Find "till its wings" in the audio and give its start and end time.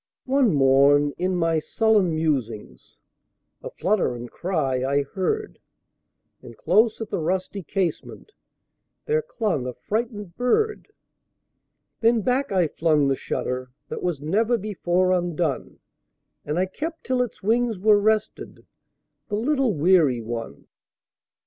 17.03-17.77